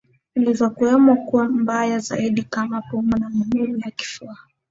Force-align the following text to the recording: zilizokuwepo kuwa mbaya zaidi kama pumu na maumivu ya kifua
zilizokuwepo 0.35 1.15
kuwa 1.15 1.49
mbaya 1.49 1.99
zaidi 1.99 2.43
kama 2.43 2.81
pumu 2.81 3.17
na 3.17 3.29
maumivu 3.29 3.77
ya 3.77 3.91
kifua 3.91 4.37